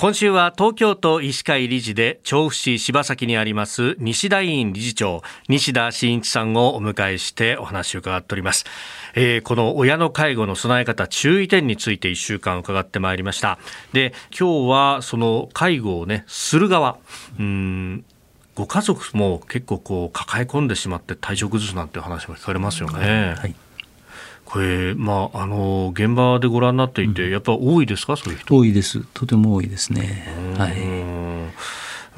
[0.00, 8.64] 今週は東京都医師会理事で調布市柴崎にあります西田委員理事長西田真一さんをお迎えしてお話を伺っております、
[9.16, 13.58] えー、この親の介護の備え方注意点について1週間伺ってまいりました。
[13.92, 16.98] で今日はその介護をねする側
[17.36, 18.04] うん
[18.54, 23.54] ご家族も結構こう抱え込んでしまって体調崩すなんて話も聞かれますよね、はい。
[24.48, 28.56] これ、まあ、あの現場でご覧になっていて、うん、やっぱ多いですか、そういう人。
[28.56, 30.26] 多いです、とても多いですね。
[30.56, 30.72] はい。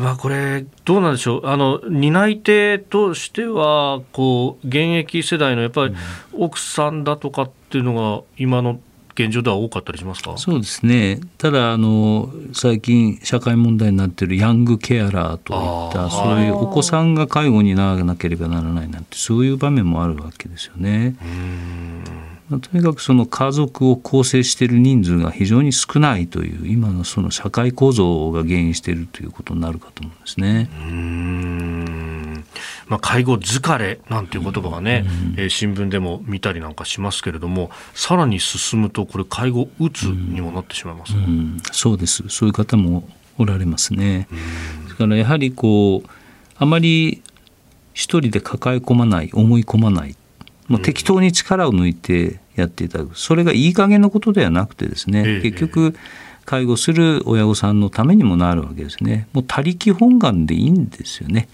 [0.00, 5.94] まあ、これ、どうなんでしょう、あの担い手としてはこう、現役世代のやっぱり
[6.32, 8.78] 奥さんだとかっていうのが、今の
[9.24, 10.36] 現状では多かったりしますか？
[10.36, 21.16] そうですね、ただあの、最近、社会問題になっているヤングケアラーといった、そういうお子さんが介護にならなければならないなんて、そういう場面もあるわけですよね。
[22.48, 30.68] まあ、とにかくその家族を構成している人数が非常に少ないという今のその社会構造が原因しているということになるかと思うんですね。
[32.54, 42.24] うんまあ、介護疲れなんていう言葉がね、うん、えー、新聞でも見たりなんかしますけれどもさらに進むとこれ介護うつにもなってしまいます、うん、そうです。
[42.28, 44.28] そういう方もおられますね。
[44.88, 46.08] だからやはりこう
[46.56, 47.22] あまり
[47.94, 50.16] 一人で抱え込まない思い込まない
[50.68, 53.18] もう適当に力を抜いてやっていただく。
[53.18, 55.96] それがいい加減なことではなくてですね、結局
[56.50, 59.28] 介護する親御さんのためにもなるわけですね。
[59.32, 61.48] もう他力本願でいいんですよね、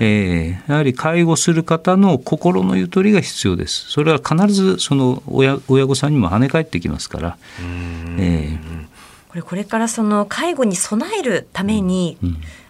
[0.00, 3.88] えー、やはり介護する方の心のゆとりが必要です。
[3.88, 7.38] それは必ずその親親御さんにも跳ね返ってきますから、
[8.18, 8.86] えー、
[9.28, 12.18] これこれからその介護に備えるために、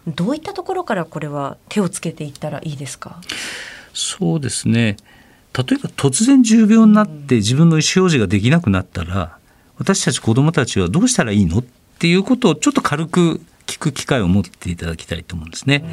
[0.06, 3.18] どういったところからこれは手をつけていったらいいですか？
[3.94, 4.98] そうですね。
[5.56, 9.38] 例えば突然重病になって自分の意思表示ができなくなったら
[9.78, 11.64] 私たち子どもたちはどうしたらいいのっ
[11.98, 15.84] ていうことをちょっと軽く聞く機会を持っていただきたいと思うんですね。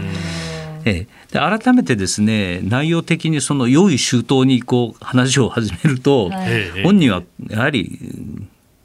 [0.86, 8.00] ええ、で改めてですね内容的にその良い周到にこう話を始めると、はい、本人はやはり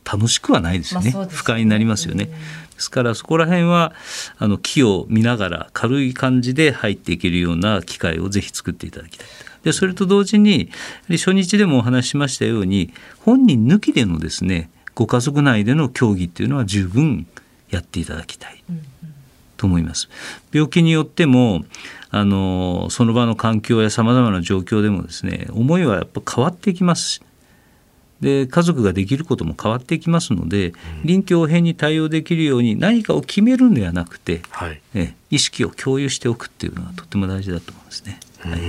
[0.04, 2.26] 楽しくはないですよね、まあ、不快になりますよね。
[2.26, 2.32] で
[2.78, 3.92] すからそこら辺は
[4.38, 9.26] あの木を見ながら軽い感じで入っていけるような機会をぜひ作っていただきたい。
[9.64, 10.70] でそれと同時に
[11.10, 17.28] 初日でもお話ししましたように本人抜きでのですねご家族内での協議っていうのは十分
[17.70, 18.64] やっていただきたい。
[19.56, 20.08] と思います。
[20.52, 21.64] 病気によっても
[22.10, 27.22] あのその場の環境やさまざまな状況でもですね思いはやっぱ変わっていきます
[28.20, 30.72] で家族ができることも変わっていきますので、
[31.04, 38.18] 臨機応変に対応できるように何かを決めるんではなくて、はい、え意識を共有しておくっていうのがとても大事だと思いますね。
[38.40, 38.60] はい、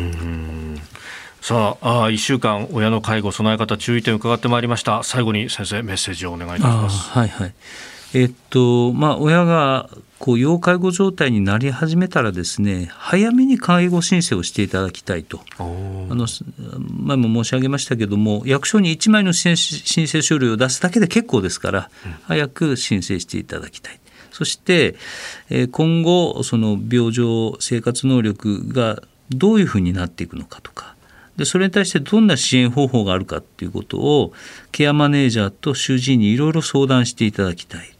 [1.41, 5.03] さああ1週間親の介護備え方注意点を伺ってまいりました。
[5.03, 7.09] 最後に先生メッセージをお願いいたします。
[7.11, 7.53] はいはい。
[8.13, 15.39] えっとまあ親がこう要介護状態になり始めたらですね早めに介護申請をしていただきたいと。
[15.57, 16.27] あの
[17.05, 24.00] 前も申し上げましたけども役所に1枚の申請書類を出すだけで結構ですから、うん、早く申請していただきたい。
[24.31, 24.95] そして
[25.71, 30.95] 今後その病状生活能力がどういうふうになっていくのかとか
[31.39, 34.33] でそれに対してどんな支援方法があるかっていうことを
[34.73, 37.94] ケアマネージャーと主治医にいろいろ相談していただきたい。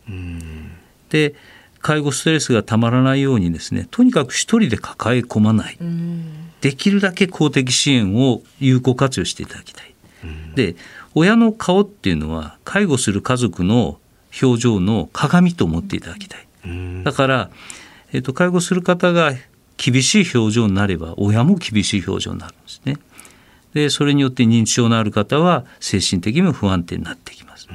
[1.09, 1.35] で
[1.79, 5.77] 介護ストレスがたまらないようにですねとにかく一人で抱え込まない
[6.59, 9.94] できるだけ公的支援を有効活用していただきたい。
[10.56, 10.75] で
[11.16, 14.00] 親の顔っていうのは介護する家族の
[14.41, 16.45] 表情の鏡と思っていただきたい。
[17.06, 17.50] だから、
[18.11, 19.31] えーと介護する方が
[19.81, 22.97] 厳しい表情になれば親も厳しい表情になるんですね。
[23.73, 27.69] でそれによって認知症のある方は精神的にも不安定になってきます。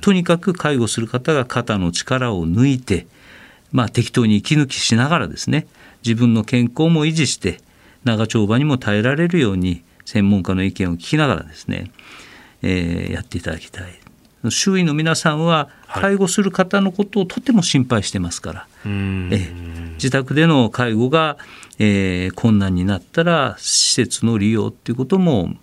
[0.00, 3.06] とにかく介護する方が肩の力を抜いて、
[3.72, 5.66] まあ、適当に息抜きしながらですね
[6.04, 7.60] 自分の健康も維持して
[8.04, 11.90] 長丁場にも耐えられるように専門家の意見を聞きながらですね、
[12.62, 14.09] えー、やっていただきたい。
[14.48, 18.90] 周囲の皆さんは介護する方のことをとても心配してますから、はい、
[19.34, 19.52] え
[19.94, 21.36] 自宅での介護が、
[21.78, 25.54] えー、困難になったら施設の利用っていうことも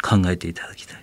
[0.00, 1.02] 考えていただきたい。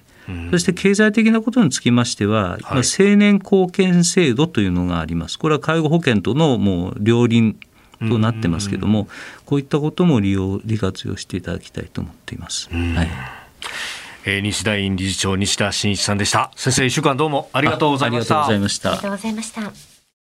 [0.51, 5.39] そして経済的なことにつきましては、はい、青年貢献制度というのがあります。
[5.39, 7.57] これは介護保険とのもう両輪
[8.07, 9.07] となってますけども、
[9.45, 12.69] こういったことも利用利活用していただきたいと思っています。
[12.69, 13.38] はい。
[14.25, 16.51] えー、西田院理事長西田真一さんでした。
[16.55, 18.35] 先生一週間どうもありがとうございました。
[18.35, 18.89] ありがとうございました。
[18.89, 19.98] ありがとうございました。